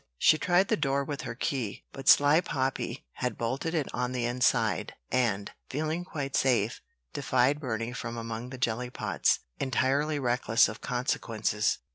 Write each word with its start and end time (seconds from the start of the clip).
She 0.17 0.39
tried 0.39 0.69
the 0.69 0.75
door 0.77 1.03
with 1.03 1.21
her 1.21 1.35
key; 1.35 1.85
but 1.93 2.09
sly 2.09 2.41
Poppy 2.41 3.05
had 3.17 3.37
bolted 3.37 3.75
it 3.75 3.87
on 3.93 4.13
the 4.13 4.25
inside, 4.25 4.95
and, 5.11 5.51
feeling 5.69 6.05
quite 6.05 6.35
safe, 6.35 6.81
defied 7.13 7.59
Burney 7.59 7.93
from 7.93 8.17
among 8.17 8.49
the 8.49 8.57
jelly 8.57 8.89
pots, 8.89 9.41
entirely 9.59 10.17
reckless 10.17 10.67
of 10.67 10.81
consequences. 10.81 11.77